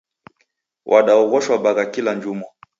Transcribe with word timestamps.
Wandaoghoshwa 0.89 1.55
bagha 1.63 1.85
kila 1.91 2.11
juma. 2.21 2.45